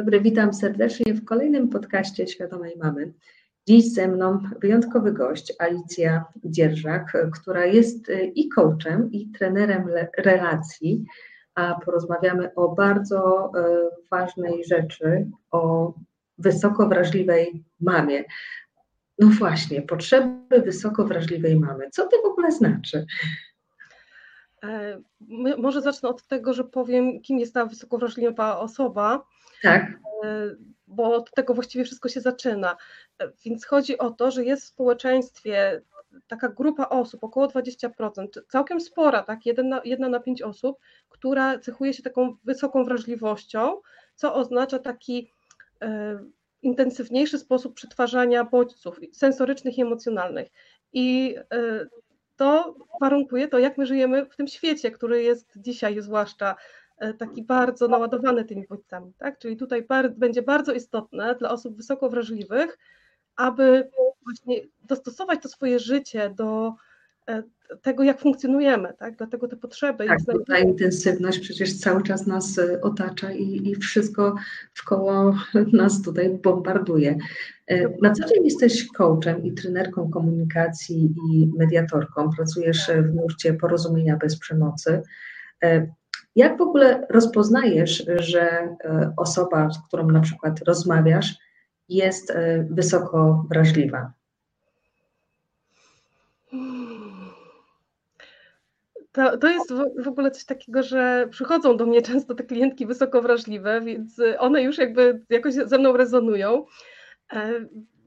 dobry, 0.00 0.20
witam 0.20 0.54
serdecznie 0.54 1.14
w 1.14 1.24
kolejnym 1.24 1.68
podcaście 1.68 2.26
Świadomej 2.26 2.76
Mamy. 2.76 3.12
Dziś 3.68 3.92
ze 3.92 4.08
mną 4.08 4.38
wyjątkowy 4.60 5.12
gość, 5.12 5.52
Alicja 5.58 6.24
Dzierżak, 6.44 7.12
która 7.32 7.66
jest 7.66 8.06
i 8.34 8.48
coachem, 8.48 9.12
i 9.12 9.28
trenerem 9.28 9.88
relacji, 10.18 11.04
a 11.54 11.80
porozmawiamy 11.84 12.54
o 12.54 12.68
bardzo 12.68 13.52
e, 13.56 13.60
ważnej 14.10 14.64
rzeczy, 14.64 15.30
o 15.50 15.94
wysoko 16.38 16.88
wrażliwej 16.88 17.64
mamie. 17.80 18.24
No 19.18 19.28
właśnie, 19.28 19.82
potrzeby 19.82 20.62
wysoko 20.64 21.04
wrażliwej 21.04 21.60
mamy. 21.60 21.90
Co 21.90 22.08
to 22.08 22.22
w 22.22 22.26
ogóle 22.26 22.52
znaczy? 22.52 23.06
E, 24.64 25.00
może 25.58 25.82
zacznę 25.82 26.08
od 26.08 26.26
tego, 26.26 26.52
że 26.52 26.64
powiem, 26.64 27.20
kim 27.20 27.38
jest 27.38 27.54
ta 27.54 27.66
wysoko 27.66 27.98
wrażliwa 27.98 28.58
osoba. 28.58 29.26
Tak. 29.62 29.82
E, 30.24 30.56
bo 30.86 31.14
od 31.14 31.30
tego 31.30 31.54
właściwie 31.54 31.84
wszystko 31.84 32.08
się 32.08 32.20
zaczyna. 32.20 32.76
E, 33.18 33.32
więc 33.44 33.66
chodzi 33.66 33.98
o 33.98 34.10
to, 34.10 34.30
że 34.30 34.44
jest 34.44 34.62
w 34.62 34.68
społeczeństwie 34.68 35.82
taka 36.26 36.48
grupa 36.48 36.88
osób, 36.88 37.24
około 37.24 37.46
20%, 37.46 38.26
całkiem 38.48 38.80
spora, 38.80 39.22
tak, 39.22 39.46
jedna 39.46 39.62
na, 39.62 39.80
jedna 39.84 40.08
na 40.08 40.20
pięć 40.20 40.42
osób, 40.42 40.78
która 41.08 41.58
cechuje 41.58 41.94
się 41.94 42.02
taką 42.02 42.36
wysoką 42.44 42.84
wrażliwością, 42.84 43.80
co 44.14 44.34
oznacza 44.34 44.78
taki 44.78 45.32
e, 45.82 46.18
intensywniejszy 46.62 47.38
sposób 47.38 47.74
przetwarzania 47.74 48.44
bodźców 48.44 49.00
sensorycznych 49.12 49.78
i 49.78 49.82
emocjonalnych. 49.82 50.48
I 50.92 51.36
to 52.40 52.74
warunkuje 53.00 53.48
to, 53.48 53.58
jak 53.58 53.78
my 53.78 53.86
żyjemy 53.86 54.26
w 54.26 54.36
tym 54.36 54.48
świecie, 54.48 54.90
który 54.90 55.22
jest 55.22 55.52
dzisiaj 55.56 56.02
zwłaszcza 56.02 56.56
taki 57.18 57.42
bardzo 57.42 57.88
naładowany 57.88 58.44
tymi 58.44 58.66
bodźcami. 58.66 59.12
Tak? 59.18 59.38
Czyli 59.38 59.56
tutaj 59.56 59.82
bar 59.82 60.12
będzie 60.12 60.42
bardzo 60.42 60.72
istotne 60.72 61.34
dla 61.34 61.50
osób 61.50 61.76
wysoko 61.76 62.10
wrażliwych, 62.10 62.78
aby 63.36 63.90
właśnie 64.24 64.56
dostosować 64.82 65.42
to 65.42 65.48
swoje 65.48 65.78
życie 65.78 66.30
do 66.36 66.74
e, 67.28 67.42
tego, 67.82 68.02
jak 68.02 68.20
funkcjonujemy, 68.20 68.94
tak? 68.98 69.16
dlatego 69.16 69.48
te 69.48 69.56
potrzeby. 69.56 70.06
Tak, 70.06 70.18
ta 70.46 70.58
intensywność 70.58 71.38
przecież 71.38 71.78
cały 71.78 72.02
czas 72.02 72.26
nas 72.26 72.58
e, 72.58 72.80
otacza 72.80 73.32
i, 73.32 73.70
i 73.70 73.76
wszystko 73.76 74.34
wkoło 74.74 75.34
nas 75.72 76.02
tutaj 76.02 76.30
bombarduje. 76.30 77.18
E, 77.66 77.88
na 78.02 78.12
co 78.12 78.28
dzień 78.28 78.44
jesteś 78.44 78.86
coachem 78.86 79.44
i 79.44 79.52
trenerką 79.52 80.10
komunikacji 80.10 81.14
i 81.32 81.50
mediatorką, 81.58 82.30
pracujesz 82.36 82.90
w 83.02 83.14
nurcie 83.14 83.54
porozumienia 83.54 84.16
bez 84.16 84.38
przemocy. 84.38 85.02
Jak 86.36 86.58
w 86.58 86.62
ogóle 86.62 87.06
rozpoznajesz, 87.10 88.04
że 88.16 88.76
osoba, 89.16 89.70
z 89.70 89.86
którą 89.86 90.06
na 90.06 90.20
przykład 90.20 90.60
rozmawiasz, 90.66 91.34
jest 91.88 92.30
e, 92.30 92.66
wysoko 92.70 93.46
wrażliwa? 93.50 94.12
To, 99.12 99.38
to 99.38 99.48
jest 99.48 99.72
w 99.98 100.08
ogóle 100.08 100.30
coś 100.30 100.44
takiego, 100.44 100.82
że 100.82 101.28
przychodzą 101.30 101.76
do 101.76 101.86
mnie 101.86 102.02
często 102.02 102.34
te 102.34 102.44
klientki 102.44 102.86
wysoko 102.86 103.22
wrażliwe, 103.22 103.80
więc 103.80 104.20
one 104.38 104.62
już 104.62 104.78
jakby 104.78 105.22
jakoś 105.30 105.54
ze 105.54 105.78
mną 105.78 105.96
rezonują. 105.96 106.66
E, 107.32 107.52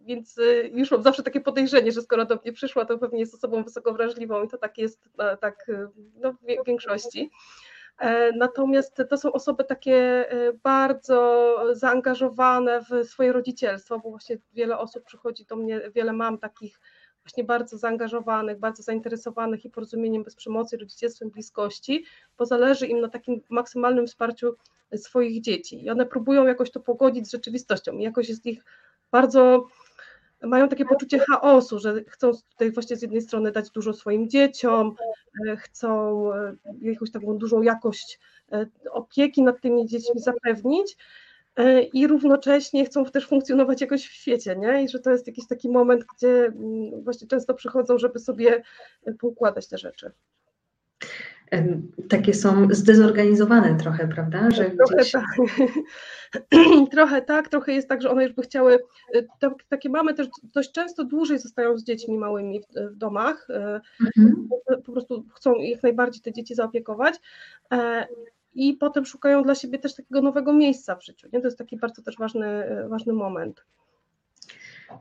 więc 0.06 0.38
e, 0.38 0.68
już 0.68 0.92
mam 0.92 1.04
zawsze 1.04 1.24
takie 1.24 1.42
podejrzenie, 1.42 1.92
że 1.92 2.02
skoro 2.02 2.26
do 2.26 2.36
mnie 2.36 2.54
przyszła, 2.54 2.86
to 2.86 2.98
pewnie 2.98 3.20
jest 3.20 3.34
osobą 3.34 3.64
wysoko 3.64 3.94
wrażliwą 3.94 4.44
i 4.44 4.48
to 4.48 4.58
tak 4.58 4.78
jest 4.78 5.10
tak 5.42 5.68
no, 6.16 6.34
w 6.34 6.66
większości. 6.66 7.32
E, 8.00 8.32
natomiast 8.32 8.98
to 9.10 9.18
są 9.18 9.32
osoby 9.32 9.64
takie 9.64 9.96
e, 10.32 10.54
bardzo 10.54 11.58
zaangażowane 11.72 12.82
w 12.82 13.08
swoje 13.08 13.34
rodzicielstwo, 13.34 14.00
bo 14.00 14.10
właśnie 14.10 14.38
wiele 14.54 14.78
osób 14.78 15.04
przychodzi 15.04 15.46
do 15.46 15.56
mnie, 15.56 15.82
wiele 15.96 16.14
mam 16.14 16.38
takich 16.38 16.80
właśnie 17.24 17.44
bardzo 17.44 17.78
zaangażowanych, 17.78 18.60
bardzo 18.60 18.84
zainteresowanych 18.84 19.66
i 19.66 19.70
porozumieniem 19.70 20.24
bez 20.24 20.36
przemocy, 20.36 20.78
rodzicielstwem 20.78 21.30
bliskości, 21.30 22.06
bo 22.38 22.46
zależy 22.46 22.88
im 22.88 23.02
na 23.02 23.10
takim 23.10 23.42
maksymalnym 23.50 24.08
wsparciu 24.08 24.56
swoich 24.96 25.42
dzieci. 25.42 25.86
I 25.86 25.90
one 25.90 26.06
próbują 26.06 26.48
jakoś 26.48 26.72
to 26.72 26.80
pogodzić 26.80 27.28
z 27.28 27.32
rzeczywistością. 27.32 27.98
I 27.98 28.04
jakoś 28.04 28.30
jest 28.30 28.46
ich 28.46 28.64
bardzo 29.12 29.68
mają 30.44 30.70
takie 30.70 30.86
poczucie 30.86 31.20
chaosu, 31.20 31.80
że 31.80 32.04
chcą 32.08 32.32
tutaj 32.50 32.72
właśnie 32.72 32.96
z 32.96 33.02
jednej 33.02 33.22
strony 33.22 33.52
dać 33.52 33.70
dużo 33.70 33.94
swoim 33.94 34.30
dzieciom, 34.30 34.96
e, 35.48 35.56
chcą 35.56 36.30
e, 36.34 36.56
jakąś 36.82 37.12
taką 37.12 37.38
dużą 37.38 37.62
jakość 37.62 38.20
e, 38.52 38.66
opieki 38.92 39.44
nad 39.44 39.62
tymi 39.62 39.88
dziećmi 39.88 40.22
zapewnić 40.22 40.98
i 41.94 42.08
równocześnie 42.08 42.86
chcą 42.86 43.06
też 43.06 43.28
funkcjonować 43.28 43.82
jakoś 43.82 44.08
w 44.08 44.12
świecie, 44.12 44.56
nie? 44.56 44.84
I 44.84 44.90
że 44.90 45.00
to 45.00 45.12
jest 45.12 45.28
jakiś 45.28 45.48
taki 45.48 45.70
moment, 45.70 46.06
gdzie 46.16 46.46
mm, 46.46 47.04
właśnie 47.04 47.28
często 47.28 47.54
przychodzą, 47.54 47.98
żeby 47.98 48.20
sobie 48.20 48.64
poukładać 49.20 49.68
te 49.68 49.78
rzeczy 49.78 50.12
takie 52.10 52.34
są 52.34 52.68
zdezorganizowane 52.72 53.76
trochę, 53.76 54.08
prawda? 54.08 54.52
Że 54.52 54.72
trochę 54.72 54.96
gdzieś... 54.96 55.12
tak. 55.12 55.26
trochę 56.92 57.22
tak, 57.22 57.50
trochę 57.50 57.74
jest 57.74 57.90
tak, 57.90 58.02
że 58.02 58.10
one 58.10 58.24
już 58.24 58.34
by 58.34 58.42
chciały, 58.42 58.80
y, 59.16 59.28
takie 59.70 59.90
mamy 59.90 60.14
też 60.14 60.28
dość 60.44 60.72
często 60.72 61.04
dłużej 61.04 61.40
zostają 61.40 61.78
z 61.78 61.84
dziećmi 61.84 62.18
małymi 62.18 62.62
w, 62.62 62.96
domach, 62.96 63.48
y, 63.50 63.54
mhm. 64.06 64.50
po 64.86 64.92
prostu 64.92 65.26
chcą 65.36 65.56
jak 65.56 65.84
najbardziej 65.84 66.22
te 66.22 66.34
dzieci 66.34 66.56
zaopiekować 66.56 67.16
e, 67.74 68.08
i 68.56 68.74
potem 68.74 69.06
szukają 69.06 69.44
dla 69.44 69.56
siebie 69.56 69.80
też 69.80 69.96
takiego 69.96 70.22
nowego 70.22 70.54
miejsca 70.54 70.96
w 70.96 71.06
życiu, 71.06 71.28
nie? 71.34 71.40
to 71.40 71.48
jest 71.48 71.58
taki 71.58 71.78
bardzo 71.78 72.02
też 72.02 72.18
ważny, 72.18 72.64
ważny 72.90 73.14
moment. 73.14 73.64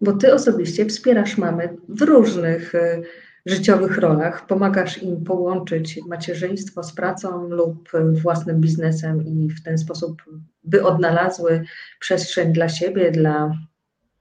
Bo 0.00 0.12
ty 0.12 0.34
osobiście 0.34 0.86
wspierasz 0.86 1.38
mamy 1.38 1.76
w 1.88 2.02
różnych 2.02 2.74
y, 2.74 3.02
życiowych 3.46 3.98
rolach, 3.98 4.46
pomagasz 4.46 5.02
im 5.02 5.24
połączyć 5.24 6.00
macierzyństwo 6.06 6.82
z 6.82 6.94
pracą 6.94 7.48
lub 7.48 7.90
własnym 8.22 8.60
biznesem 8.60 9.26
i 9.26 9.48
w 9.50 9.62
ten 9.62 9.78
sposób 9.78 10.22
by 10.64 10.84
odnalazły 10.84 11.64
przestrzeń 12.00 12.52
dla 12.52 12.68
siebie, 12.68 13.10
dla 13.10 13.56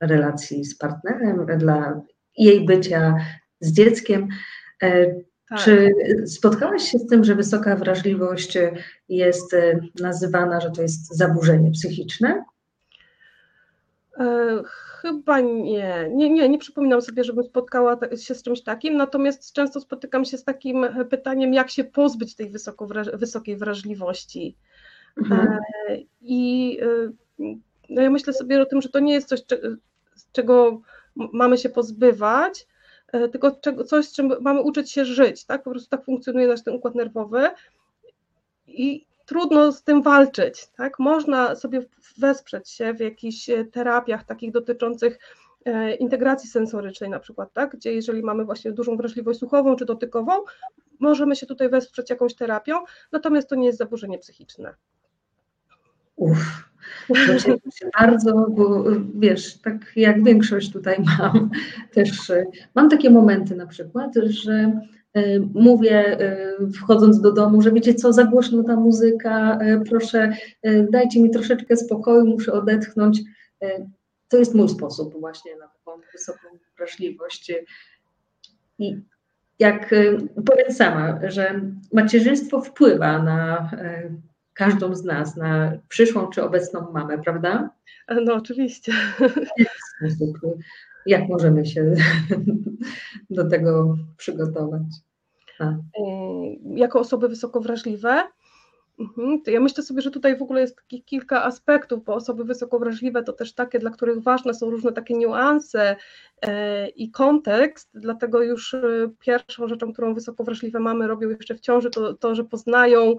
relacji 0.00 0.64
z 0.64 0.78
partnerem, 0.78 1.46
dla 1.58 2.00
jej 2.38 2.66
bycia 2.66 3.16
z 3.60 3.72
dzieckiem. 3.72 4.28
E, 4.82 5.06
tak. 5.48 5.58
Czy 5.58 5.94
spotkałaś 6.26 6.82
się 6.82 6.98
z 6.98 7.06
tym, 7.06 7.24
że 7.24 7.34
wysoka 7.34 7.76
wrażliwość 7.76 8.58
jest 9.08 9.56
nazywana, 10.00 10.60
że 10.60 10.70
to 10.70 10.82
jest 10.82 11.16
zaburzenie 11.16 11.70
psychiczne? 11.70 12.44
E, 14.22 14.62
chyba 15.00 15.40
nie. 15.40 16.10
nie. 16.10 16.30
Nie, 16.30 16.48
nie 16.48 16.58
przypominam 16.58 17.02
sobie, 17.02 17.24
żebym 17.24 17.44
spotkała 17.44 17.98
się 18.16 18.34
z 18.34 18.42
czymś 18.42 18.62
takim, 18.62 18.96
natomiast 18.96 19.52
często 19.52 19.80
spotykam 19.80 20.24
się 20.24 20.38
z 20.38 20.44
takim 20.44 20.86
pytaniem, 21.10 21.54
jak 21.54 21.70
się 21.70 21.84
pozbyć 21.84 22.34
tej 22.34 22.50
wysoko, 22.50 22.86
wysokiej 23.14 23.56
wrażliwości. 23.56 24.56
Mhm. 25.16 25.48
E, 25.48 25.58
I 26.20 26.78
e, 26.82 27.12
no 27.88 28.02
ja 28.02 28.10
myślę 28.10 28.32
sobie 28.32 28.62
o 28.62 28.66
tym, 28.66 28.82
że 28.82 28.88
to 28.88 29.00
nie 29.00 29.12
jest 29.12 29.28
coś, 29.28 29.40
z 30.14 30.32
czego 30.32 30.80
mamy 31.16 31.58
się 31.58 31.68
pozbywać, 31.68 32.66
tylko 33.32 33.50
coś, 33.86 34.06
z 34.06 34.12
czym 34.12 34.32
mamy 34.40 34.60
uczyć 34.60 34.90
się 34.92 35.04
żyć. 35.04 35.44
Tak? 35.44 35.62
Po 35.62 35.70
prostu 35.70 35.90
tak 35.90 36.04
funkcjonuje 36.04 36.46
nasz 36.46 36.62
ten 36.62 36.74
układ 36.74 36.94
nerwowy. 36.94 37.48
I, 38.66 39.06
trudno 39.26 39.72
z 39.72 39.82
tym 39.82 40.02
walczyć. 40.02 40.68
Tak? 40.76 40.98
Można 40.98 41.56
sobie 41.56 41.82
wesprzeć 42.18 42.70
się 42.70 42.94
w 42.94 43.00
jakichś 43.00 43.50
e, 43.50 43.64
terapiach 43.64 44.24
takich 44.24 44.52
dotyczących 44.52 45.18
e, 45.64 45.94
integracji 45.94 46.50
sensorycznej 46.50 47.10
na 47.10 47.18
przykład, 47.18 47.52
tak? 47.52 47.76
gdzie 47.76 47.92
jeżeli 47.92 48.22
mamy 48.22 48.44
właśnie 48.44 48.72
dużą 48.72 48.96
wrażliwość 48.96 49.38
słuchową 49.38 49.76
czy 49.76 49.84
dotykową, 49.84 50.32
możemy 51.00 51.36
się 51.36 51.46
tutaj 51.46 51.68
wesprzeć 51.68 52.10
jakąś 52.10 52.34
terapią, 52.34 52.74
natomiast 53.12 53.48
to 53.48 53.54
nie 53.54 53.66
jest 53.66 53.78
zaburzenie 53.78 54.18
psychiczne. 54.18 54.74
Uff, 56.16 56.72
bardzo, 58.00 58.46
bo 58.50 58.84
wiesz, 59.14 59.58
tak 59.58 59.92
jak 59.96 60.24
większość 60.24 60.72
tutaj 60.72 60.96
mam, 61.18 61.50
też 61.92 62.30
e, 62.30 62.44
mam 62.74 62.90
takie 62.90 63.10
momenty 63.10 63.56
na 63.56 63.66
przykład, 63.66 64.14
że 64.24 64.80
mówię, 65.54 66.20
e, 66.20 66.56
wchodząc 66.76 67.20
do 67.20 67.32
domu, 67.32 67.62
że 67.62 67.72
wiecie 67.72 67.94
co, 67.94 68.12
za 68.12 68.24
głośno 68.24 68.62
ta 68.62 68.76
muzyka, 68.76 69.58
e, 69.60 69.80
proszę, 69.88 70.36
dajcie 70.90 71.22
mi 71.22 71.30
troszeczkę 71.30 71.76
spokoju, 71.76 72.26
muszę 72.26 72.52
odetchnąć. 72.52 73.20
To 74.28 74.38
jest 74.38 74.54
mój 74.54 74.68
sposób 74.68 75.20
właśnie 75.20 75.56
na 75.56 75.68
taką 75.68 76.00
wysoką 76.12 76.38
wrażliwość. 76.76 77.52
I 78.78 78.96
jak 79.58 79.90
powiem 80.46 80.72
sama, 80.72 81.20
że 81.28 81.60
macierzyństwo 81.92 82.60
wpływa 82.60 83.22
na 83.22 83.70
każdą 84.54 84.94
z 84.94 85.04
nas, 85.04 85.36
na 85.36 85.72
przyszłą 85.88 86.26
czy 86.30 86.42
obecną 86.42 86.92
mamę, 86.92 87.18
prawda? 87.18 87.70
No 88.24 88.34
oczywiście. 88.34 88.92
Jak 91.06 91.28
możemy 91.28 91.66
się 91.66 91.94
do 93.30 93.48
tego 93.48 93.96
przygotować? 94.16 94.82
A. 95.58 95.70
Y, 95.70 95.78
jako 96.74 97.00
osoby 97.00 97.28
wysoko 97.28 97.60
wrażliwe, 97.60 98.22
ja 99.46 99.60
myślę 99.60 99.82
sobie, 99.82 100.02
że 100.02 100.10
tutaj 100.10 100.36
w 100.36 100.42
ogóle 100.42 100.60
jest 100.60 100.76
takich 100.76 101.04
kilka 101.04 101.44
aspektów, 101.44 102.04
bo 102.04 102.14
osoby 102.14 102.44
wysoko 102.44 102.78
wrażliwe 102.78 103.22
to 103.22 103.32
też 103.32 103.54
takie, 103.54 103.78
dla 103.78 103.90
których 103.90 104.22
ważne 104.22 104.54
są 104.54 104.70
różne 104.70 104.92
takie 104.92 105.14
niuanse 105.14 105.96
e, 106.42 106.88
i 106.88 107.10
kontekst, 107.10 107.90
dlatego 107.94 108.42
już 108.42 108.74
e, 108.74 108.82
pierwszą 109.20 109.68
rzeczą, 109.68 109.92
którą 109.92 110.14
wysoko 110.14 110.44
wrażliwe 110.44 110.80
mamy 110.80 111.06
robią 111.06 111.28
jeszcze 111.28 111.54
w 111.54 111.60
ciąży, 111.60 111.90
to, 111.90 112.14
to 112.14 112.34
że 112.34 112.44
poznają 112.44 113.16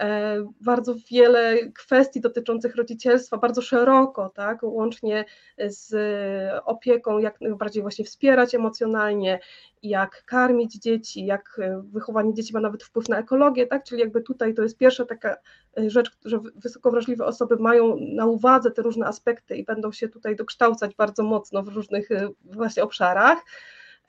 e, 0.00 0.36
bardzo 0.60 0.94
wiele 1.10 1.56
kwestii 1.74 2.20
dotyczących 2.20 2.76
rodzicielstwa 2.76 3.38
bardzo 3.38 3.62
szeroko, 3.62 4.30
tak, 4.34 4.62
łącznie 4.62 5.24
z 5.66 5.94
opieką, 6.64 7.18
jak 7.18 7.40
najbardziej 7.40 7.82
właśnie 7.82 8.04
wspierać 8.04 8.54
emocjonalnie, 8.54 9.40
jak 9.82 10.24
karmić 10.24 10.78
dzieci, 10.78 11.26
jak 11.26 11.60
wychowanie 11.82 12.34
dzieci 12.34 12.52
ma 12.52 12.60
nawet 12.60 12.82
wpływ 12.82 13.08
na 13.08 13.18
ekologię, 13.18 13.66
tak, 13.66 13.84
czyli 13.84 14.00
jakby 14.00 14.22
tutaj 14.22 14.54
to 14.54 14.62
jest 14.62 14.78
pierwsza 14.78 15.04
taka 15.04 15.25
e, 15.26 15.90
rzecz, 15.90 16.10
że 16.24 16.40
wysoko 16.56 16.90
wrażliwe 16.90 17.24
osoby 17.24 17.56
mają 17.56 17.96
na 18.00 18.26
uwadze 18.26 18.70
te 18.70 18.82
różne 18.82 19.06
aspekty 19.06 19.56
i 19.56 19.64
będą 19.64 19.92
się 19.92 20.08
tutaj 20.08 20.36
dokształcać 20.36 20.94
bardzo 20.94 21.22
mocno 21.22 21.62
w 21.62 21.68
różnych 21.68 22.10
e, 22.10 22.28
właśnie 22.44 22.82
obszarach. 22.82 23.38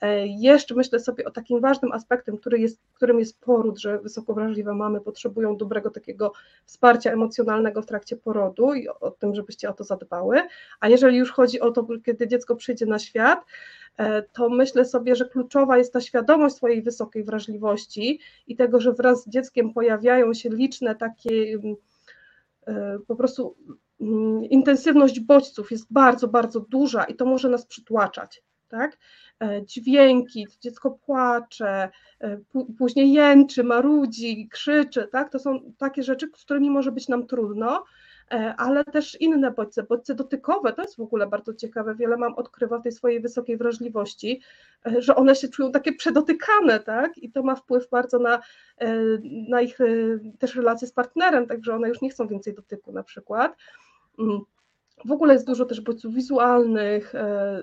E, 0.00 0.26
jeszcze 0.26 0.74
myślę 0.74 1.00
sobie 1.00 1.24
o 1.24 1.30
takim 1.30 1.60
ważnym 1.60 1.92
aspektem, 1.92 2.36
który 2.36 2.58
jest, 2.58 2.80
którym 2.94 3.18
jest 3.18 3.40
poród, 3.40 3.78
że 3.78 3.98
wysoko 3.98 4.34
wrażliwe 4.34 4.74
mamy 4.74 5.00
potrzebują 5.00 5.56
dobrego 5.56 5.90
takiego 5.90 6.32
wsparcia 6.64 7.12
emocjonalnego 7.12 7.82
w 7.82 7.86
trakcie 7.86 8.16
porodu 8.16 8.74
i 8.74 8.88
o, 8.88 9.00
o 9.00 9.10
tym, 9.10 9.34
żebyście 9.34 9.70
o 9.70 9.72
to 9.72 9.84
zadbały. 9.84 10.42
A 10.80 10.88
jeżeli 10.88 11.18
już 11.18 11.32
chodzi 11.32 11.60
o 11.60 11.70
to, 11.70 11.86
kiedy 12.04 12.28
dziecko 12.28 12.56
przyjdzie 12.56 12.86
na 12.86 12.98
świat, 12.98 13.44
E, 13.98 14.22
to 14.22 14.48
myślę 14.48 14.84
sobie, 14.84 15.16
że 15.16 15.24
kluczowa 15.24 15.78
jest 15.78 15.92
ta 15.92 16.00
świadomość 16.00 16.54
swojej 16.54 16.82
wysokiej 16.82 17.24
wrażliwości 17.24 18.20
i 18.46 18.56
tego, 18.56 18.80
że 18.80 18.92
wraz 18.92 19.24
z 19.24 19.28
dzieckiem 19.28 19.72
pojawiają 19.72 20.34
się 20.34 20.48
liczne 20.48 20.94
takie 20.94 21.30
mm, 21.30 21.76
e, 22.66 22.98
po 23.06 23.16
prostu 23.16 23.56
mm, 24.00 24.44
intensywność 24.44 25.20
bodźców 25.20 25.70
jest 25.70 25.86
bardzo, 25.90 26.28
bardzo 26.28 26.60
duża 26.60 27.04
i 27.04 27.14
to 27.14 27.26
może 27.26 27.48
nas 27.48 27.66
przytłaczać. 27.66 28.42
Tak? 28.68 28.98
E, 29.42 29.66
dźwięki, 29.66 30.46
dziecko 30.60 30.90
płacze, 30.90 31.90
później 32.78 33.12
jęczy, 33.12 33.64
marudzi, 33.64 34.48
krzyczy, 34.48 35.08
tak? 35.12 35.32
to 35.32 35.38
są 35.38 35.72
takie 35.78 36.02
rzeczy, 36.02 36.30
z 36.36 36.44
którymi 36.44 36.70
może 36.70 36.92
być 36.92 37.08
nam 37.08 37.26
trudno, 37.26 37.84
E, 38.30 38.54
ale 38.56 38.84
też 38.84 39.20
inne 39.20 39.50
bodźce, 39.50 39.82
bodźce 39.82 40.14
dotykowe, 40.14 40.72
to 40.72 40.82
jest 40.82 40.96
w 40.96 41.00
ogóle 41.00 41.26
bardzo 41.26 41.54
ciekawe, 41.54 41.94
wiele 41.94 42.16
mam 42.16 42.34
odkrywa 42.34 42.78
w 42.78 42.82
tej 42.82 42.92
swojej 42.92 43.20
wysokiej 43.20 43.56
wrażliwości, 43.56 44.40
e, 44.86 45.02
że 45.02 45.16
one 45.16 45.34
się 45.34 45.48
czują 45.48 45.72
takie 45.72 45.92
przedotykane, 45.92 46.80
tak, 46.80 47.18
i 47.18 47.32
to 47.32 47.42
ma 47.42 47.54
wpływ 47.54 47.90
bardzo 47.90 48.18
na, 48.18 48.40
e, 48.78 48.94
na 49.48 49.60
ich 49.60 49.78
też 50.38 50.54
relacje 50.54 50.88
z 50.88 50.92
partnerem, 50.92 51.46
także 51.46 51.74
one 51.74 51.88
już 51.88 52.00
nie 52.00 52.10
chcą 52.10 52.28
więcej 52.28 52.54
dotyku 52.54 52.92
na 52.92 53.02
przykład. 53.02 53.56
W 55.04 55.12
ogóle 55.12 55.34
jest 55.34 55.46
dużo 55.46 55.64
też 55.64 55.80
bodźców 55.80 56.14
wizualnych, 56.14 57.12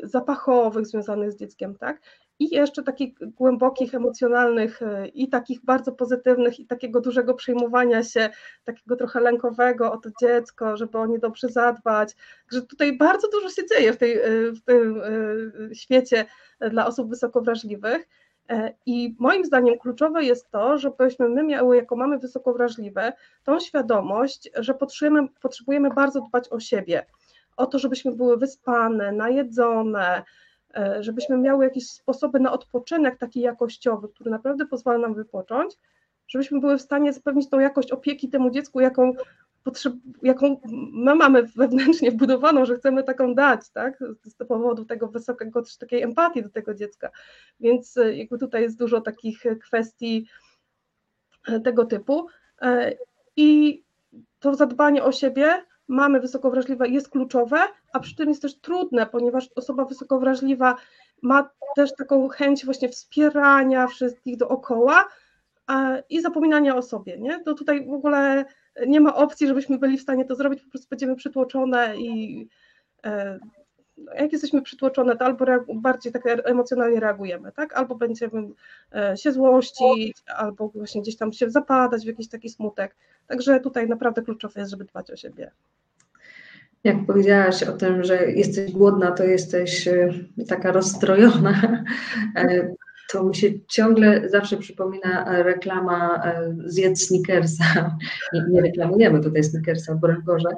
zapachowych 0.04 0.86
związanych 0.88 1.32
z 1.32 1.36
dzieckiem, 1.36 1.76
tak? 1.76 2.02
i 2.40 2.56
jeszcze 2.56 2.84
takich 2.84 3.14
głębokich, 3.22 3.96
emocjonalnych 3.96 4.82
e, 4.82 5.08
i 5.08 5.30
takich 5.30 5.66
bardzo 5.66 5.92
pozytywnych 5.92 6.60
i 6.60 6.66
takiego 6.66 7.02
dużego 7.02 7.34
przejmowania 7.34 8.04
się, 8.04 8.30
takiego 8.64 8.96
trochę 8.96 9.20
lękowego 9.20 9.92
o 9.92 9.98
to 9.98 10.10
dziecko, 10.22 10.78
żeby 10.78 10.98
o 10.98 11.06
nie 11.06 11.20
dobrze 11.20 11.50
zadbać. 11.50 12.16
Także 12.50 12.66
tutaj 12.66 12.98
bardzo 12.98 13.30
dużo 13.30 13.50
się 13.50 13.62
dzieje 13.68 13.94
w, 13.94 13.98
tej, 13.98 14.18
e, 14.18 14.52
w 14.52 14.62
tym 14.62 15.02
e, 15.02 15.76
świecie 15.76 16.26
dla 16.72 16.88
osób 16.88 17.10
wysoko 17.10 17.42
wrażliwych. 17.42 18.08
I 18.86 19.16
moim 19.20 19.46
zdaniem 19.46 19.80
kluczowe 19.80 20.24
jest 20.24 20.52
to, 20.52 20.78
żebyśmy 20.78 21.30
my 21.30 21.44
miały, 21.44 21.76
jako 21.76 21.96
mamy 21.96 22.20
wysoko 22.20 22.54
wrażliwe, 22.54 23.14
tą 23.44 23.60
świadomość, 23.60 24.50
że 24.56 24.74
potrzebujemy, 24.74 25.28
potrzebujemy 25.42 25.90
bardzo 25.90 26.22
dbać 26.22 26.50
o 26.50 26.60
siebie, 26.60 27.06
o 27.58 27.66
to, 27.66 27.80
żebyśmy 27.80 28.12
były 28.12 28.38
wyspane, 28.38 29.12
najedzone, 29.12 30.24
E, 30.76 31.04
żebyśmy 31.04 31.38
miały 31.38 31.64
jakieś 31.64 31.90
sposoby 31.90 32.40
na 32.40 32.52
odpoczynek 32.52 33.18
taki 33.18 33.42
jakościowy, 33.42 34.10
który 34.10 34.32
naprawdę 34.32 34.66
pozwala 34.66 34.98
nam 34.98 35.14
wypocząć, 35.14 35.78
żebyśmy 36.28 36.60
były 36.60 36.78
w 36.78 36.82
stanie 36.82 37.14
zapewnić 37.14 37.50
tą 37.50 37.60
jakość 37.60 37.92
opieki 37.92 38.30
temu 38.30 38.50
dziecku, 38.50 38.80
jaką, 38.80 39.14
potrzeb, 39.64 39.94
jaką 40.24 40.62
my 40.94 41.16
mamy 41.16 41.44
wewnętrznie 41.44 42.12
wbudowaną, 42.12 42.66
że 42.66 42.78
chcemy 42.78 43.04
taką 43.04 43.36
dać, 43.36 43.70
tak? 43.70 44.00
Z 44.24 44.36
powodu 44.48 44.86
tego 44.86 45.08
wysokiego, 45.08 45.62
też 45.62 45.78
takiej 45.78 46.02
empatii 46.02 46.44
do 46.44 46.50
tego 46.50 46.74
dziecka. 46.74 47.12
Więc 47.60 47.98
e, 47.98 48.16
jakby 48.16 48.38
tutaj 48.38 48.62
jest 48.62 48.80
dużo 48.80 49.02
takich 49.02 49.44
kwestii 49.62 50.28
e, 51.48 51.60
tego 51.60 51.86
typu. 51.86 52.28
I 53.36 53.84
to 54.40 54.56
zadbanie 54.56 55.04
o 55.04 55.12
siebie 55.12 55.66
mamy 55.88 56.20
wysoko 56.20 56.52
wrażliwe 56.52 56.88
jest 56.90 57.10
kluczowe, 57.10 57.58
a 57.94 58.00
przy 58.00 58.16
tym 58.16 58.30
jest 58.30 58.42
też 58.42 58.60
trudne, 58.60 59.06
ponieważ 59.06 59.50
osoba 59.56 59.86
wysoko 59.86 60.20
wrażliwa 60.20 60.76
ma 61.22 61.50
też 61.76 61.96
taką 61.96 62.28
chęć 62.28 62.66
właśnie 62.66 62.90
wspierania 62.90 63.88
wszystkich 63.88 64.38
dookoła 64.38 65.08
i 66.10 66.22
zapominania 66.22 66.76
o 66.76 66.82
sobie. 66.82 67.18
Nie? 67.18 67.44
To 67.44 67.54
tutaj 67.54 67.86
w 67.86 67.94
ogóle 67.94 68.46
nie 68.88 69.02
ma 69.02 69.16
opcji, 69.16 69.48
żebyśmy 69.48 69.78
byli 69.78 69.98
w 69.98 70.02
stanie 70.02 70.26
to 70.26 70.36
zrobić, 70.36 70.62
po 70.64 70.70
prostu 70.70 70.88
będziemy 70.90 71.16
przytłoczone 71.16 71.98
i 71.98 72.48
e, 73.06 73.40
jak 73.98 74.32
jesteśmy 74.32 74.62
przytłoczone, 74.62 75.18
to 75.18 75.26
albo 75.26 75.46
bardziej 75.74 76.14
tak 76.14 76.24
emocjonalnie 76.26 77.00
reagujemy, 77.00 77.52
tak? 77.52 77.74
Albo 77.74 77.96
będziemy 77.96 78.48
e, 78.96 79.18
się 79.18 79.32
złościć, 79.32 80.18
albo 80.38 80.70
właśnie 80.70 81.02
gdzieś 81.02 81.18
tam 81.18 81.34
się 81.34 81.50
zapadać 81.50 82.04
w 82.04 82.08
jakiś 82.08 82.30
taki 82.30 82.50
smutek. 82.50 82.96
Także 83.28 83.60
tutaj 83.60 83.88
naprawdę 83.88 84.22
kluczowe 84.22 84.60
jest, 84.60 84.72
żeby 84.72 84.86
dbać 84.86 85.12
o 85.12 85.16
siebie. 85.16 85.52
Jak 86.84 87.06
powiedziałaś 87.06 87.64
o 87.64 87.72
tym, 87.72 88.04
że 88.04 88.32
jesteś 88.32 88.72
głodna, 88.72 89.12
to 89.12 89.24
jesteś 89.24 89.88
e, 89.88 90.14
taka 90.48 90.72
rozstrojona, 90.72 91.84
e, 92.36 92.74
to 93.12 93.24
mi 93.24 93.36
się 93.36 93.48
ciągle 93.68 94.30
zawsze 94.30 94.58
przypomina 94.58 95.44
reklama 95.44 96.24
zjedz 96.66 97.08
Snickersa. 97.08 97.98
Nie, 98.34 98.46
nie 98.50 98.62
reklamujemy 98.62 99.22
tutaj 99.22 99.44
Snickersa, 99.44 99.96
broń 99.96 100.16
Boże, 100.26 100.50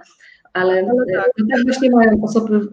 ale, 0.53 0.73
ale 0.73 1.05
tak. 1.15 1.31
tak 1.51 1.63
właśnie 1.63 1.91
mają 1.91 2.23
osoby 2.23 2.67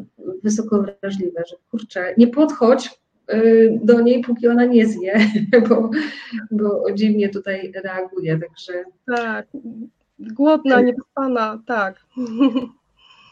wysoko 0.44 0.85
wrażliwe, 1.02 1.43
że 1.50 1.56
kurczę, 1.70 2.14
nie 2.19 2.26
podchodź 2.26 3.00
y, 3.33 3.78
do 3.83 4.00
niej, 4.00 4.23
póki 4.23 4.49
ona 4.49 4.64
nie 4.64 4.87
zje, 4.87 5.21
bo, 5.69 5.90
bo 6.50 6.85
dziwnie 6.95 7.28
tutaj 7.28 7.73
reaguje, 7.85 8.38
także... 8.38 8.85
Tak, 9.07 9.47
głodna, 10.19 10.80
niewyspana, 10.80 11.62
tak. 11.66 12.00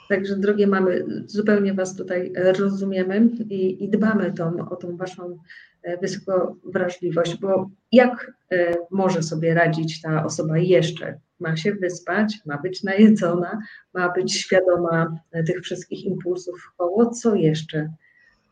Także 0.09 0.37
drogie 0.37 0.67
mamy, 0.67 1.05
zupełnie 1.27 1.75
Was 1.75 1.97
tutaj 1.97 2.33
rozumiemy 2.59 3.29
i, 3.51 3.85
i 3.85 3.89
dbamy 3.89 4.33
tą, 4.33 4.69
o 4.69 4.77
tą 4.77 4.97
Waszą 4.97 5.39
e, 5.83 5.99
wysoką 5.99 6.57
wrażliwość, 6.65 7.37
bo 7.41 7.71
jak 7.93 8.33
e, 8.53 8.77
może 8.91 9.23
sobie 9.23 9.55
radzić 9.55 10.01
ta 10.01 10.25
osoba 10.25 10.59
jeszcze 10.59 11.19
ma 11.43 11.57
się 11.57 11.73
wyspać, 11.73 12.41
ma 12.47 12.59
być 12.59 12.83
najedzona, 12.83 13.59
ma 13.95 14.13
być 14.13 14.35
świadoma 14.35 15.17
e, 15.33 15.43
tych 15.43 15.61
wszystkich 15.61 16.05
impulsów 16.05 16.73
koło. 16.77 17.11
Co 17.11 17.35
jeszcze? 17.35 17.93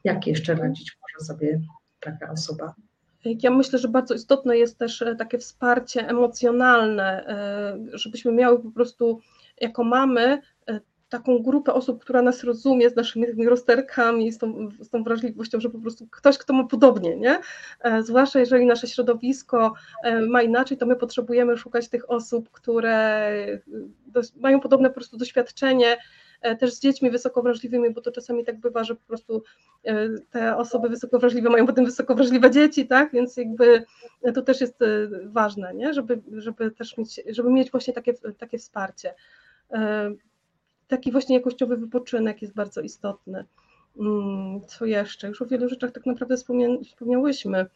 Jak 0.05 0.27
jeszcze 0.27 0.55
radzić 0.55 0.99
może 1.03 1.27
sobie 1.27 1.61
taka 2.01 2.33
osoba? 2.33 2.75
Ja 3.25 3.51
myślę, 3.51 3.79
że 3.79 3.89
bardzo 3.89 4.15
istotne 4.15 4.59
jest 4.59 4.79
też 4.79 5.03
e, 5.03 5.17
takie 5.17 5.39
wsparcie 5.39 6.09
emocjonalne, 6.09 7.27
e, 7.27 7.99
żebyśmy 7.99 8.33
miały 8.33 8.63
po 8.63 8.71
prostu 8.71 9.21
jako 9.61 9.85
mamy 9.85 10.43
taką 11.11 11.39
grupę 11.39 11.75
osób, 11.75 12.01
która 12.01 12.23
nas 12.23 12.45
rozumie 12.45 12.91
z 12.91 12.97
naszymi 12.97 13.49
rozterkami, 13.49 14.33
z 14.33 14.39
tą, 14.39 14.69
z 14.81 14.89
tą 14.89 15.03
wrażliwością, 15.03 15.61
że 15.61 15.71
po 15.71 15.79
prostu 15.79 16.07
ktoś, 16.07 16.39
kto 16.39 16.53
ma 16.53 16.65
podobnie, 16.65 17.17
nie? 17.17 17.39
E, 17.81 18.03
zwłaszcza 18.03 18.41
jeżeli 18.41 18.67
nasze 18.67 18.87
środowisko 18.87 19.73
e, 20.03 20.21
ma 20.21 20.43
inaczej, 20.43 20.77
to 20.77 20.87
my 20.87 20.97
potrzebujemy 20.97 21.57
szukać 21.57 21.89
tych 21.89 22.11
osób, 22.11 22.51
które 22.51 22.95
e, 24.17 24.23
mają 24.41 24.61
podobne 24.61 24.89
po 24.89 24.95
prostu 24.95 25.17
doświadczenie, 25.17 25.97
też 26.61 26.75
z 26.75 26.81
dziećmi 26.81 27.11
wysoko 27.11 27.43
wrażliwymi, 27.43 27.91
bo 27.91 28.01
to 28.01 28.13
czasami 28.13 28.45
tak 28.45 28.61
bywa, 28.61 28.85
że 28.85 28.95
po 28.95 29.07
prostu 29.07 29.43
te 30.31 30.57
osoby 30.57 30.89
wysoko 30.89 31.19
wrażliwe 31.19 31.51
mają 31.51 31.67
potem 31.67 31.85
wysoko 31.85 32.15
wrażliwe 32.15 32.51
dzieci, 32.51 32.87
tak? 32.87 33.13
Więc 33.13 33.37
jakby 33.37 33.85
to 34.35 34.43
też 34.43 34.61
jest 34.61 34.79
ważne, 35.25 35.75
nie? 35.75 35.95
Żeby, 35.95 36.21
żeby 36.33 36.71
też 36.71 36.97
mieć, 36.97 37.21
żeby 37.29 37.51
mieć 37.51 37.71
właśnie 37.71 37.95
takie, 37.95 38.15
takie 38.15 38.59
wsparcie 38.59 39.15
taki 40.91 41.13
właśnie 41.13 41.37
jakościowy 41.37 41.77
wypoczynek 41.77 42.43
jest 42.43 42.55
bardzo 42.55 42.81
istotny. 42.81 43.45
Mm, 43.99 44.61
co 44.67 44.85
jeszcze? 44.85 45.29
Już 45.29 45.43
o 45.43 45.47
wielu 45.47 45.69
rzeczach 45.69 45.93
tak 45.93 46.07
naprawdę 46.07 46.37
wspomniałyśmy. 46.85 47.67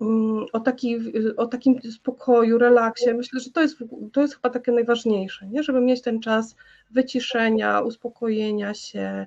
Mm, 0.00 0.46
o, 0.52 0.60
taki, 0.60 0.96
o 1.36 1.46
takim 1.46 1.82
spokoju, 1.82 2.58
relaksie. 2.58 3.14
Myślę, 3.14 3.40
że 3.40 3.50
to 3.50 3.60
jest, 3.60 3.76
to 4.12 4.20
jest 4.20 4.34
chyba 4.34 4.50
takie 4.50 4.72
najważniejsze, 4.72 5.46
nie? 5.46 5.62
żeby 5.62 5.80
mieć 5.80 6.02
ten 6.02 6.20
czas 6.20 6.56
wyciszenia, 6.90 7.80
uspokojenia 7.80 8.74
się, 8.74 9.26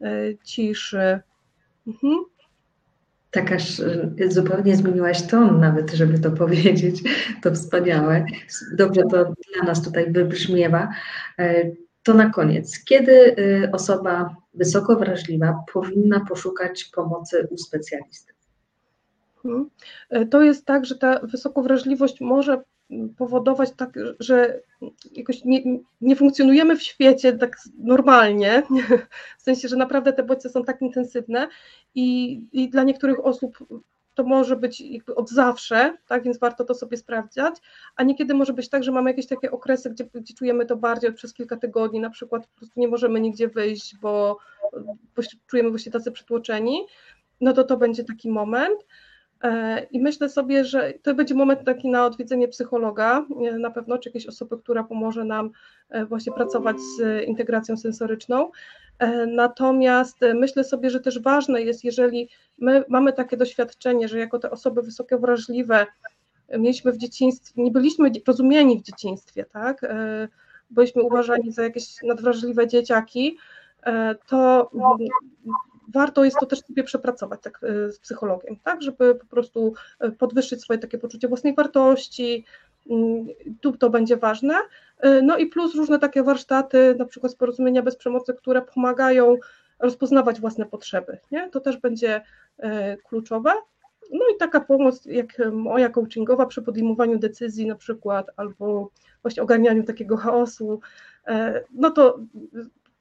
e, 0.00 0.10
ciszy. 0.44 1.20
Mhm. 1.86 2.14
Tak 3.30 3.52
aż 3.52 3.82
zupełnie 4.28 4.76
zmieniłaś 4.76 5.26
ton 5.26 5.60
nawet, 5.60 5.92
żeby 5.92 6.18
to 6.18 6.30
powiedzieć. 6.44 7.02
To 7.42 7.52
wspaniałe. 7.52 8.26
Dobrze 8.76 9.02
to 9.10 9.24
dla 9.54 9.64
nas 9.64 9.82
tutaj 9.82 10.12
wybrzmiewa. 10.12 10.88
To 12.04 12.14
na 12.14 12.30
koniec. 12.30 12.84
Kiedy 12.84 13.36
osoba 13.72 14.36
wysoko 14.54 14.96
wrażliwa 14.96 15.64
powinna 15.72 16.24
poszukać 16.28 16.84
pomocy 16.84 17.48
u 17.50 17.58
specjalisty? 17.58 18.32
Mhm. 19.44 19.70
To 20.30 20.42
jest 20.42 20.66
tak, 20.66 20.86
że 20.86 20.94
ta 20.94 21.20
wysokowrażliwość 21.20 22.20
może 22.20 22.62
powodować 23.16 23.70
tak, 23.76 23.98
że 24.20 24.60
jakoś 25.12 25.44
nie, 25.44 25.62
nie, 26.00 26.16
funkcjonujemy 26.16 26.76
w 26.76 26.82
świecie 26.82 27.32
tak 27.32 27.56
normalnie, 27.78 28.62
w 29.38 29.42
sensie, 29.42 29.68
że 29.68 29.76
naprawdę 29.76 30.12
te 30.12 30.22
bodźce 30.22 30.50
są 30.50 30.64
tak 30.64 30.82
intensywne 30.82 31.48
i, 31.94 32.40
i 32.52 32.68
dla 32.68 32.82
niektórych 32.82 33.24
osób 33.24 33.58
to 34.14 34.24
może 34.24 34.56
być 34.56 34.82
od 35.16 35.30
zawsze, 35.30 35.96
tak, 36.08 36.22
więc 36.22 36.38
warto 36.38 36.64
to 36.64 36.74
sobie 36.74 36.96
sprawdzać, 36.96 37.54
a 37.96 38.02
niekiedy 38.02 38.34
może 38.34 38.52
być 38.52 38.68
tak, 38.68 38.84
że 38.84 38.92
mamy 38.92 39.10
jakieś 39.10 39.26
takie 39.26 39.50
okresy, 39.50 39.90
gdzie, 39.90 40.04
gdzie 40.14 40.34
czujemy 40.34 40.66
to 40.66 40.76
bardziej 40.76 41.12
przez 41.12 41.34
kilka 41.34 41.56
tygodni, 41.56 42.00
na 42.00 42.10
przykład 42.10 42.46
po 42.46 42.58
prostu 42.58 42.80
nie 42.80 42.88
możemy 42.88 43.20
nigdzie 43.20 43.48
wyjść, 43.48 43.96
bo, 43.96 44.38
bo 45.16 45.22
czujemy 45.46 45.70
właśnie 45.70 45.92
tacy 45.92 46.12
przytłoczeni, 46.12 46.86
no 47.40 47.52
to 47.52 47.64
to 47.64 47.76
będzie 47.76 48.04
taki 48.04 48.30
moment, 48.30 48.84
E, 49.44 49.82
I 49.90 50.00
myślę 50.00 50.28
sobie, 50.28 50.64
że 50.64 50.92
to 51.02 51.14
będzie 51.14 51.34
moment 51.34 51.64
taki 51.64 51.88
na 51.88 52.06
odwiedzenie 52.06 52.48
psychologa, 52.48 53.26
na 53.58 53.70
pewno, 53.70 53.98
czy 53.98 54.08
jakiejś 54.08 54.26
osoby, 54.26 54.58
która 54.58 54.84
pomoże 54.84 55.24
nam 55.24 55.50
e, 55.90 56.04
właśnie 56.04 56.32
pracować 56.32 56.76
z 56.80 57.24
integracją 57.24 57.76
sensoryczną. 57.76 58.50
E, 58.98 59.26
natomiast 59.26 60.18
myślę 60.34 60.64
sobie, 60.64 60.90
że 60.90 61.00
też 61.00 61.22
ważne 61.22 61.62
jest, 61.62 61.84
jeżeli 61.84 62.28
my 62.58 62.84
mamy 62.88 63.12
takie 63.12 63.36
doświadczenie, 63.36 64.08
że 64.08 64.18
jako 64.18 64.38
te 64.38 64.50
osoby 64.50 64.82
wysoko 64.82 65.18
wrażliwe 65.18 65.86
mieliśmy 66.58 66.92
w 66.92 66.96
dzieciństwie, 66.96 67.62
nie 67.62 67.70
byliśmy 67.70 68.10
rozumieni 68.26 68.78
w 68.78 68.82
dzieciństwie, 68.82 69.44
tak? 69.44 69.80
Byliśmy 70.70 71.02
uważani 71.02 71.52
za 71.52 71.62
jakieś 71.62 72.02
nadwrażliwe 72.02 72.68
dzieciaki, 72.68 73.38
to 74.26 74.70
warto 75.94 76.24
jest 76.24 76.36
to 76.40 76.46
też 76.46 76.60
sobie 76.60 76.84
przepracować 76.84 77.40
tak 77.42 77.60
e, 77.62 77.92
z 77.92 77.98
psychologiem, 77.98 78.56
tak, 78.64 78.82
żeby 78.82 79.14
po 79.14 79.26
prostu 79.26 79.74
e, 80.00 80.10
podwyższyć 80.10 80.62
swoje 80.62 80.78
takie 80.78 80.98
poczucie 80.98 81.28
własnej 81.28 81.54
wartości, 81.54 82.44
mm, 82.90 83.26
tu 83.60 83.76
to 83.76 83.90
będzie 83.90 84.16
ważne. 84.16 84.54
E, 84.98 85.22
no 85.22 85.36
i 85.36 85.46
plus 85.46 85.74
różne 85.74 85.98
takie 85.98 86.22
warsztaty, 86.22 86.94
na 86.98 87.04
przykład 87.04 87.32
z 87.32 87.36
porozumienia 87.36 87.82
bez 87.82 87.96
przemocy, 87.96 88.34
które 88.34 88.62
pomagają 88.62 89.36
rozpoznawać 89.78 90.40
własne 90.40 90.66
potrzeby, 90.66 91.18
nie? 91.30 91.50
to 91.50 91.60
też 91.60 91.76
będzie 91.76 92.20
kluczowe. 93.04 93.50
No 94.12 94.20
i 94.34 94.38
taka 94.38 94.60
pomoc 94.60 95.06
jak 95.06 95.42
moja 95.52 95.88
coachingowa 95.88 96.46
przy 96.46 96.62
podejmowaniu 96.62 97.18
decyzji 97.18 97.66
na 97.66 97.74
przykład, 97.74 98.26
albo 98.36 98.90
właśnie 99.22 99.42
ogarnianiu 99.42 99.84
takiego 99.84 100.16
chaosu, 100.16 100.80
no 101.74 101.90
to 101.90 102.18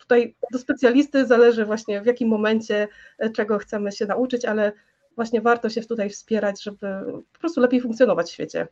tutaj 0.03 0.35
do 0.51 0.59
specjalisty 0.59 1.25
zależy 1.25 1.65
właśnie 1.65 2.01
w 2.01 2.05
jakim 2.05 2.29
momencie 2.29 2.87
e, 3.17 3.29
czego 3.29 3.57
chcemy 3.57 3.91
się 3.91 4.05
nauczyć, 4.05 4.45
ale 4.45 4.71
właśnie 5.15 5.41
warto 5.41 5.69
się 5.69 5.81
tutaj 5.81 6.09
wspierać, 6.09 6.63
żeby 6.63 6.87
po 7.33 7.39
prostu 7.39 7.61
lepiej 7.61 7.81
funkcjonować 7.81 8.27
w 8.27 8.33
świecie. 8.33 8.67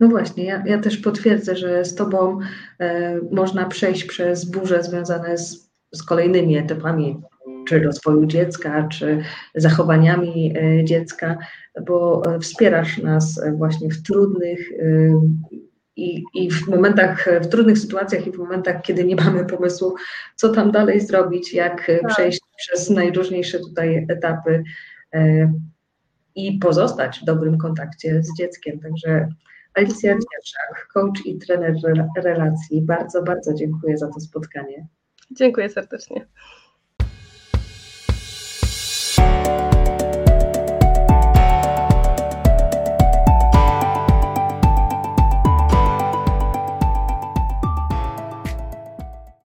No 0.00 0.08
właśnie, 0.08 0.44
ja, 0.44 0.62
ja 0.66 0.78
też 0.78 0.96
potwierdzę, 0.96 1.56
że 1.56 1.84
z 1.84 1.94
Tobą 1.94 2.38
e, 2.78 3.20
można 3.30 3.66
przejść 3.66 4.04
przez 4.04 4.44
burze 4.44 4.82
związane 4.82 5.38
z, 5.38 5.63
z 5.94 6.02
kolejnymi 6.02 6.56
etapami, 6.56 7.20
czy 7.68 7.82
rozwoju 7.82 8.26
dziecka, 8.26 8.88
czy 8.88 9.22
zachowaniami 9.54 10.54
e, 10.56 10.84
dziecka, 10.84 11.38
bo 11.86 12.22
e, 12.26 12.38
wspierasz 12.40 12.98
nas 12.98 13.40
właśnie 13.58 13.90
w 13.90 14.02
trudnych 14.02 14.70
i, 15.96 16.24
I 16.34 16.50
w 16.50 16.68
momentach, 16.68 17.28
w 17.42 17.46
trudnych 17.46 17.78
sytuacjach 17.78 18.26
i 18.26 18.32
w 18.32 18.38
momentach, 18.38 18.82
kiedy 18.82 19.04
nie 19.04 19.16
mamy 19.16 19.46
pomysłu, 19.46 19.94
co 20.36 20.48
tam 20.48 20.72
dalej 20.72 21.00
zrobić, 21.00 21.54
jak 21.54 21.86
tak. 21.86 22.12
przejść 22.12 22.40
przez 22.56 22.90
najróżniejsze 22.90 23.58
tutaj 23.58 24.06
etapy 24.08 24.62
e, 25.14 25.52
i 26.34 26.58
pozostać 26.58 27.20
w 27.20 27.24
dobrym 27.24 27.58
kontakcie 27.58 28.22
z 28.22 28.36
dzieckiem. 28.38 28.80
Także 28.80 29.28
Alicja 29.74 30.12
Dziewczak, 30.12 30.88
coach 30.94 31.26
i 31.26 31.38
trener 31.38 31.74
relacji, 32.16 32.82
bardzo, 32.82 33.22
bardzo 33.22 33.54
dziękuję 33.54 33.98
za 33.98 34.08
to 34.08 34.20
spotkanie. 34.20 34.86
Dziękuję 35.30 35.68
serdecznie. 35.68 36.26